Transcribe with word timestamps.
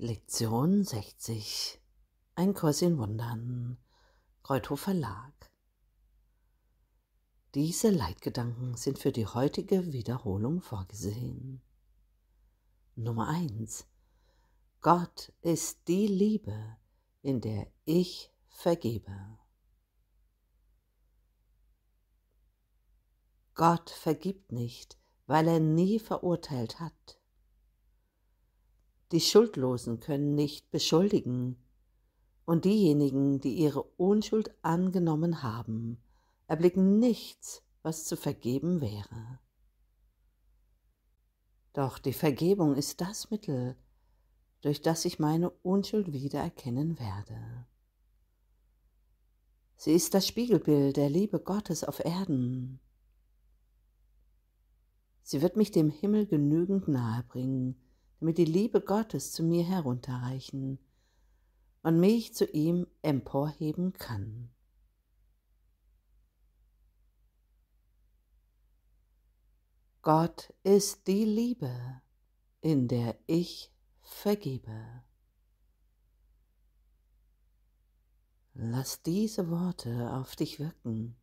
Lektion 0.00 0.84
60. 0.84 1.80
Ein 2.36 2.54
Kurs 2.54 2.82
in 2.82 2.98
Wundern. 2.98 3.78
Kreuthof 4.44 4.78
Verlag. 4.78 5.32
Diese 7.56 7.90
Leitgedanken 7.90 8.76
sind 8.76 9.00
für 9.00 9.10
die 9.10 9.26
heutige 9.26 9.92
Wiederholung 9.92 10.60
vorgesehen. 10.60 11.62
Nummer 12.94 13.26
1. 13.26 13.88
Gott 14.82 15.32
ist 15.40 15.88
die 15.88 16.06
Liebe, 16.06 16.76
in 17.22 17.40
der 17.40 17.66
ich 17.84 18.32
vergebe. 18.50 19.36
Gott 23.56 23.90
vergibt 23.90 24.52
nicht, 24.52 24.96
weil 25.26 25.48
er 25.48 25.58
nie 25.58 25.98
verurteilt 25.98 26.78
hat. 26.78 27.17
Die 29.12 29.20
Schuldlosen 29.20 30.00
können 30.00 30.34
nicht 30.34 30.70
beschuldigen, 30.70 31.56
und 32.44 32.64
diejenigen, 32.64 33.40
die 33.40 33.54
ihre 33.54 33.82
Unschuld 33.82 34.54
angenommen 34.62 35.42
haben, 35.42 36.02
erblicken 36.46 36.98
nichts, 36.98 37.62
was 37.82 38.06
zu 38.06 38.16
vergeben 38.16 38.80
wäre. 38.80 39.38
Doch 41.74 41.98
die 41.98 42.14
Vergebung 42.14 42.74
ist 42.74 43.02
das 43.02 43.30
Mittel, 43.30 43.76
durch 44.62 44.82
das 44.82 45.04
ich 45.04 45.18
meine 45.18 45.50
Unschuld 45.50 46.12
wiedererkennen 46.12 46.98
werde. 46.98 47.66
Sie 49.76 49.92
ist 49.92 50.14
das 50.14 50.26
Spiegelbild 50.26 50.96
der 50.96 51.08
Liebe 51.08 51.38
Gottes 51.38 51.84
auf 51.84 52.04
Erden. 52.04 52.80
Sie 55.22 55.40
wird 55.42 55.56
mich 55.56 55.70
dem 55.70 55.90
Himmel 55.90 56.26
genügend 56.26 56.88
nahe 56.88 57.22
bringen, 57.24 57.76
damit 58.20 58.38
die 58.38 58.44
Liebe 58.44 58.80
Gottes 58.80 59.32
zu 59.32 59.42
mir 59.42 59.64
herunterreichen 59.64 60.78
und 61.82 62.00
mich 62.00 62.34
zu 62.34 62.44
ihm 62.46 62.86
emporheben 63.02 63.92
kann. 63.92 64.50
Gott 70.02 70.54
ist 70.62 71.06
die 71.06 71.24
Liebe, 71.24 72.00
in 72.60 72.88
der 72.88 73.18
ich 73.26 73.72
vergebe. 74.00 75.02
Lass 78.54 79.02
diese 79.02 79.50
Worte 79.50 80.12
auf 80.12 80.34
dich 80.34 80.58
wirken. 80.58 81.16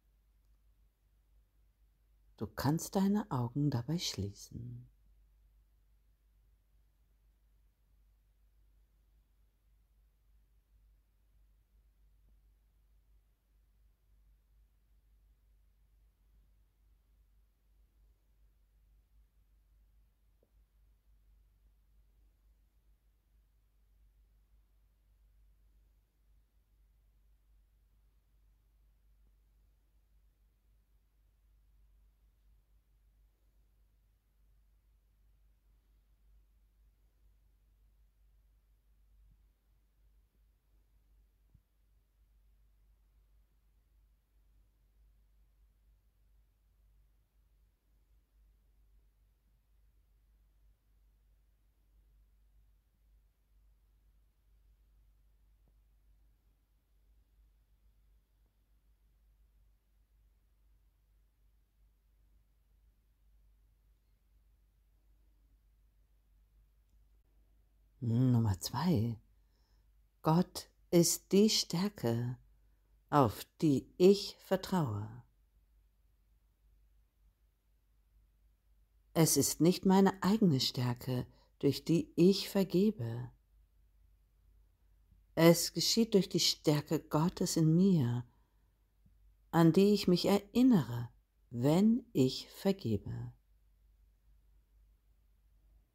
Du 2.38 2.48
kannst 2.48 2.96
deine 2.96 3.30
Augen 3.32 3.70
dabei 3.70 3.98
schließen. 3.98 4.88
Nummer 68.08 68.60
zwei. 68.60 69.20
Gott 70.22 70.70
ist 70.92 71.32
die 71.32 71.50
Stärke, 71.50 72.38
auf 73.10 73.46
die 73.62 73.92
ich 73.98 74.38
vertraue. 74.40 75.10
Es 79.14 79.38
ist 79.38 79.60
nicht 79.60 79.86
meine 79.86 80.22
eigene 80.22 80.60
Stärke, 80.60 81.26
durch 81.60 81.84
die 81.84 82.12
ich 82.16 82.48
vergebe. 82.48 83.32
Es 85.34 85.74
geschieht 85.74 86.14
durch 86.14 86.30
die 86.30 86.40
Stärke 86.40 87.00
Gottes 87.00 87.58
in 87.58 87.76
mir, 87.76 88.24
an 89.50 89.74
die 89.74 89.94
ich 89.94 90.08
mich 90.08 90.26
erinnere, 90.26 91.10
wenn 91.50 92.06
ich 92.14 92.50
vergebe. 92.50 93.34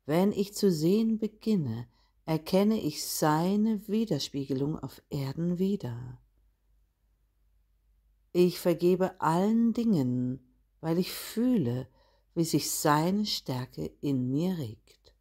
Wenn 0.06 0.32
ich 0.32 0.54
zu 0.54 0.72
sehen 0.72 1.18
beginne, 1.18 1.86
erkenne 2.30 2.80
ich 2.80 3.04
seine 3.04 3.88
Widerspiegelung 3.88 4.78
auf 4.78 5.02
Erden 5.10 5.58
wieder. 5.58 6.22
Ich 8.30 8.60
vergebe 8.60 9.20
allen 9.20 9.72
Dingen, 9.72 10.38
weil 10.80 10.98
ich 10.98 11.10
fühle, 11.10 11.88
wie 12.36 12.44
sich 12.44 12.70
seine 12.70 13.26
Stärke 13.26 13.86
in 14.00 14.30
mir 14.30 14.56
regt. 14.58 15.12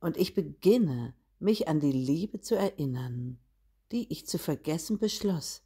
Und 0.00 0.16
ich 0.16 0.34
beginne, 0.34 1.14
mich 1.38 1.68
an 1.68 1.78
die 1.78 1.92
Liebe 1.92 2.40
zu 2.40 2.56
erinnern, 2.56 3.38
die 3.92 4.10
ich 4.12 4.26
zu 4.26 4.36
vergessen 4.36 4.98
beschloss, 4.98 5.62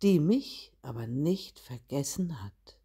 die 0.00 0.20
mich 0.20 0.72
aber 0.80 1.06
nicht 1.06 1.58
vergessen 1.58 2.42
hat. 2.42 2.79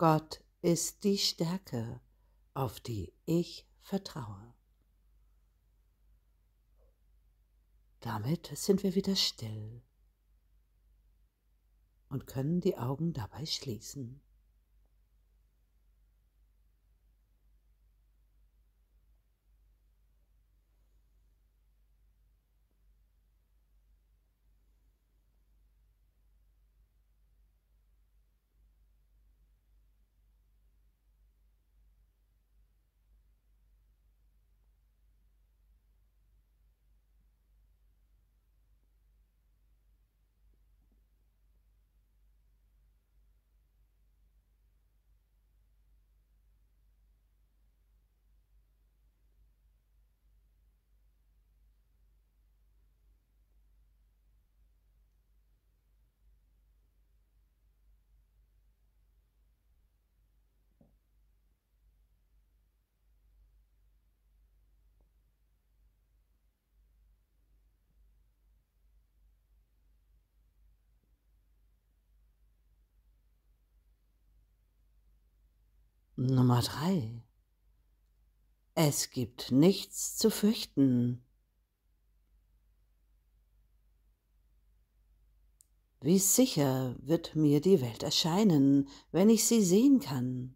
Gott 0.00 0.42
ist 0.62 1.04
die 1.04 1.18
Stärke, 1.18 2.00
auf 2.54 2.80
die 2.80 3.12
ich 3.26 3.68
vertraue. 3.82 4.54
Damit 8.00 8.46
sind 8.54 8.82
wir 8.82 8.94
wieder 8.94 9.14
still 9.14 9.82
und 12.08 12.26
können 12.26 12.62
die 12.62 12.78
Augen 12.78 13.12
dabei 13.12 13.44
schließen. 13.44 14.22
Nummer 76.20 76.60
drei. 76.60 77.22
Es 78.74 79.08
gibt 79.08 79.52
nichts 79.52 80.18
zu 80.18 80.30
fürchten. 80.30 81.24
Wie 86.02 86.18
sicher 86.18 86.94
wird 86.98 87.36
mir 87.36 87.62
die 87.62 87.80
Welt 87.80 88.02
erscheinen, 88.02 88.88
wenn 89.12 89.30
ich 89.30 89.46
sie 89.46 89.64
sehen 89.64 89.98
kann. 90.00 90.54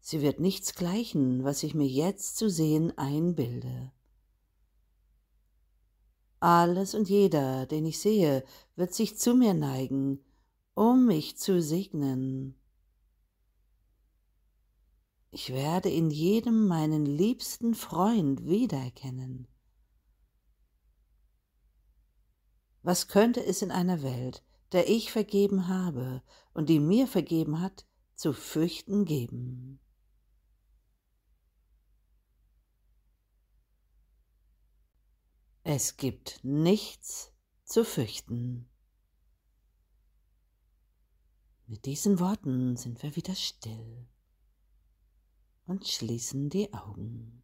Sie 0.00 0.20
wird 0.20 0.40
nichts 0.40 0.74
gleichen, 0.74 1.44
was 1.44 1.62
ich 1.62 1.74
mir 1.74 1.86
jetzt 1.86 2.36
zu 2.36 2.50
sehen 2.50 2.98
einbilde. 2.98 3.92
Alles 6.40 6.96
und 6.96 7.08
jeder, 7.08 7.66
den 7.66 7.86
ich 7.86 8.00
sehe, 8.00 8.44
wird 8.74 8.92
sich 8.92 9.16
zu 9.18 9.34
mir 9.34 9.54
neigen, 9.54 10.24
um 10.74 11.06
mich 11.06 11.36
zu 11.36 11.62
segnen. 11.62 12.57
Ich 15.30 15.52
werde 15.52 15.90
in 15.90 16.10
jedem 16.10 16.66
meinen 16.66 17.04
liebsten 17.04 17.74
Freund 17.74 18.46
wiedererkennen. 18.46 19.46
Was 22.82 23.08
könnte 23.08 23.44
es 23.44 23.60
in 23.60 23.70
einer 23.70 24.02
Welt, 24.02 24.42
der 24.72 24.88
ich 24.88 25.12
vergeben 25.12 25.68
habe 25.68 26.22
und 26.54 26.70
die 26.70 26.80
mir 26.80 27.06
vergeben 27.06 27.60
hat, 27.60 27.86
zu 28.14 28.32
fürchten 28.32 29.04
geben? 29.04 29.80
Es 35.62 35.98
gibt 35.98 36.40
nichts 36.42 37.34
zu 37.64 37.84
fürchten. 37.84 38.70
Mit 41.66 41.84
diesen 41.84 42.18
Worten 42.18 42.78
sind 42.78 43.02
wir 43.02 43.14
wieder 43.14 43.34
still 43.34 44.08
und 45.68 45.86
schließen 45.86 46.48
die 46.48 46.72
Augen. 46.72 47.37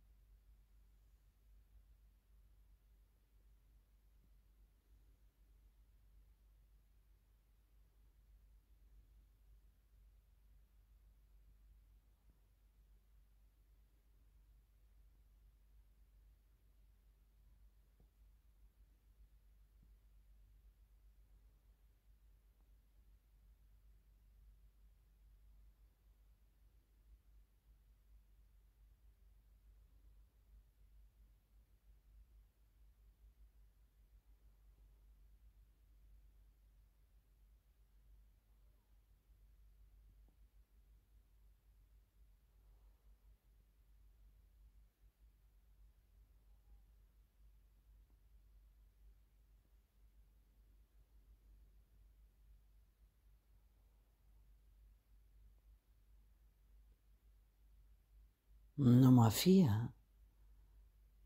Nummer 58.76 59.30
4. 59.30 59.94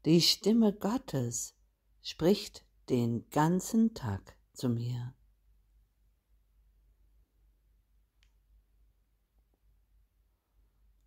Die 0.05 0.21
Stimme 0.21 0.75
Gottes 0.75 1.55
spricht 2.03 2.63
den 2.91 3.27
ganzen 3.31 3.95
Tag 3.95 4.37
zu 4.53 4.69
mir. 4.69 5.15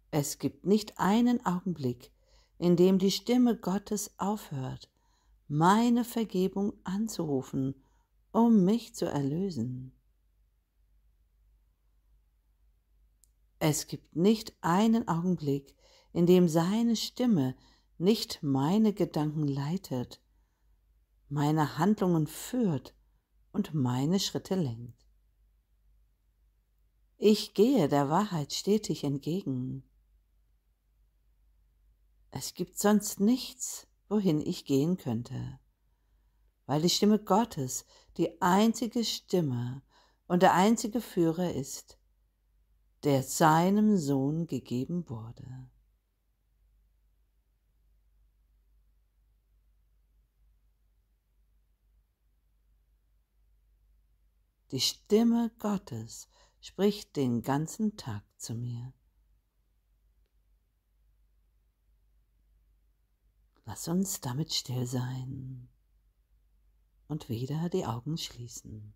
Es 0.09 0.39
gibt 0.39 0.65
nicht 0.65 0.97
einen 0.97 1.45
Augenblick, 1.45 2.11
in 2.57 2.75
dem 2.75 2.97
die 2.97 3.11
Stimme 3.11 3.55
Gottes 3.55 4.17
aufhört, 4.17 4.91
meine 5.47 6.03
Vergebung 6.03 6.73
anzurufen, 6.83 7.75
um 8.31 8.65
mich 8.65 8.95
zu 8.95 9.05
erlösen. 9.05 9.93
Es 13.59 13.85
gibt 13.85 14.15
nicht 14.15 14.55
einen 14.61 15.07
Augenblick, 15.07 15.75
in 16.13 16.25
dem 16.25 16.47
seine 16.47 16.95
Stimme 16.95 17.55
nicht 17.97 18.41
meine 18.41 18.93
Gedanken 18.93 19.47
leitet, 19.47 20.21
meine 21.29 21.77
Handlungen 21.77 22.27
führt 22.27 22.93
und 23.51 23.73
meine 23.73 24.19
Schritte 24.19 24.55
lenkt. 24.55 25.05
Ich 27.17 27.53
gehe 27.53 27.87
der 27.87 28.09
Wahrheit 28.09 28.51
stetig 28.51 29.03
entgegen. 29.03 29.83
Es 32.31 32.53
gibt 32.53 32.79
sonst 32.79 33.19
nichts, 33.19 33.87
wohin 34.09 34.41
ich 34.41 34.65
gehen 34.65 34.97
könnte, 34.97 35.59
weil 36.65 36.81
die 36.81 36.89
Stimme 36.89 37.19
Gottes 37.19 37.85
die 38.17 38.41
einzige 38.41 39.05
Stimme 39.05 39.83
und 40.27 40.41
der 40.41 40.53
einzige 40.53 40.99
Führer 40.99 41.53
ist, 41.53 41.97
der 43.03 43.23
seinem 43.23 43.97
Sohn 43.97 44.47
gegeben 44.47 45.07
wurde. 45.09 45.69
Die 54.71 54.79
Stimme 54.79 55.51
Gottes 55.59 56.29
spricht 56.61 57.17
den 57.17 57.41
ganzen 57.41 57.97
Tag 57.97 58.23
zu 58.37 58.55
mir. 58.55 58.93
Lass 63.65 63.89
uns 63.89 64.21
damit 64.21 64.53
still 64.53 64.85
sein 64.85 65.67
und 67.07 67.27
wieder 67.27 67.67
die 67.67 67.85
Augen 67.85 68.17
schließen. 68.17 68.93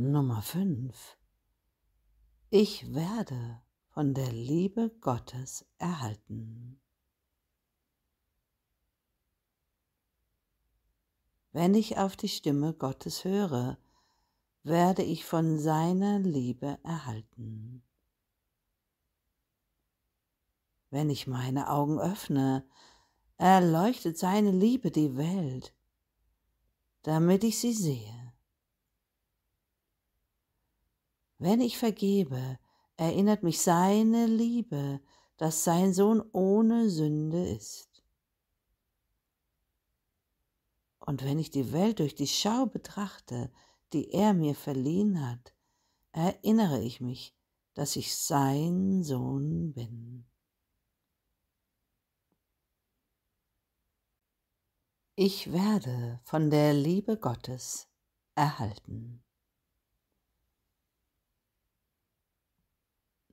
Nummer 0.00 0.42
5. 0.42 1.18
Ich 2.50 2.94
werde 2.94 3.60
von 3.88 4.14
der 4.14 4.30
Liebe 4.30 4.90
Gottes 5.00 5.66
erhalten. 5.78 6.80
Wenn 11.50 11.74
ich 11.74 11.98
auf 11.98 12.14
die 12.14 12.28
Stimme 12.28 12.74
Gottes 12.74 13.24
höre, 13.24 13.76
werde 14.62 15.02
ich 15.02 15.24
von 15.24 15.58
seiner 15.58 16.20
Liebe 16.20 16.78
erhalten. 16.84 17.82
Wenn 20.90 21.10
ich 21.10 21.26
meine 21.26 21.70
Augen 21.70 21.98
öffne, 21.98 22.64
erleuchtet 23.36 24.16
seine 24.16 24.52
Liebe 24.52 24.92
die 24.92 25.16
Welt, 25.16 25.74
damit 27.02 27.42
ich 27.42 27.58
sie 27.58 27.72
sehe. 27.72 28.17
Wenn 31.38 31.60
ich 31.60 31.78
vergebe, 31.78 32.58
erinnert 32.96 33.44
mich 33.44 33.60
seine 33.60 34.26
Liebe, 34.26 35.00
dass 35.36 35.62
sein 35.62 35.94
Sohn 35.94 36.20
ohne 36.32 36.90
Sünde 36.90 37.48
ist. 37.48 38.02
Und 40.98 41.24
wenn 41.24 41.38
ich 41.38 41.50
die 41.50 41.72
Welt 41.72 42.00
durch 42.00 42.16
die 42.16 42.26
Schau 42.26 42.66
betrachte, 42.66 43.52
die 43.92 44.10
er 44.10 44.34
mir 44.34 44.54
verliehen 44.54 45.26
hat, 45.26 45.54
erinnere 46.12 46.82
ich 46.82 47.00
mich, 47.00 47.34
dass 47.74 47.94
ich 47.94 48.16
sein 48.16 49.04
Sohn 49.04 49.72
bin. 49.72 50.26
Ich 55.14 55.52
werde 55.52 56.20
von 56.24 56.50
der 56.50 56.74
Liebe 56.74 57.16
Gottes 57.16 57.88
erhalten. 58.34 59.24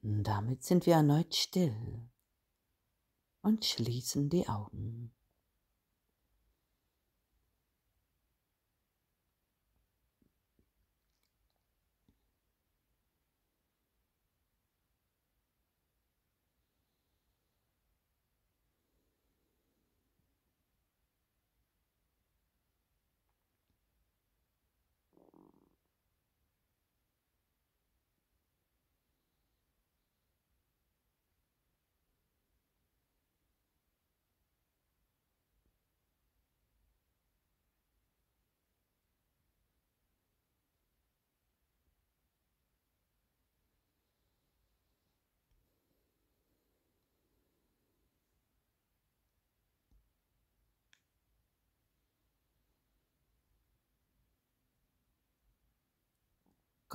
Damit 0.07 0.63
sind 0.63 0.85
wir 0.85 0.93
erneut 0.93 1.33
still 1.33 1.75
und 3.41 3.65
schließen 3.65 4.29
die 4.29 4.47
Augen. 4.47 5.14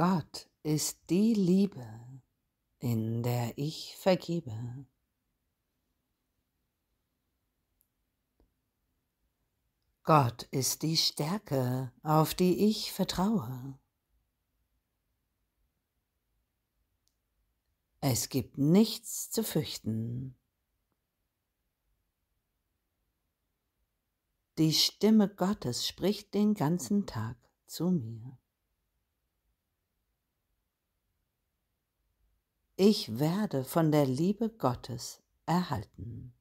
Gott 0.02 0.48
ist 0.62 0.98
die 1.10 1.34
Liebe, 1.34 1.86
in 2.78 3.22
der 3.22 3.52
ich 3.58 3.94
vergebe. 3.98 4.86
Gott 10.04 10.44
ist 10.44 10.80
die 10.80 10.96
Stärke, 10.96 11.92
auf 12.02 12.32
die 12.32 12.70
ich 12.70 12.94
vertraue. 12.94 13.78
Es 18.00 18.30
gibt 18.30 18.56
nichts 18.56 19.30
zu 19.30 19.44
fürchten. 19.44 20.34
Die 24.56 24.72
Stimme 24.72 25.28
Gottes 25.28 25.86
spricht 25.86 26.32
den 26.32 26.54
ganzen 26.54 27.04
Tag 27.04 27.36
zu 27.66 27.90
mir. 27.90 28.39
Ich 32.82 33.18
werde 33.18 33.62
von 33.62 33.92
der 33.92 34.06
Liebe 34.06 34.48
Gottes 34.48 35.20
erhalten. 35.44 36.32